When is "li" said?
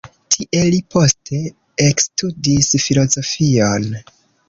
0.75-0.79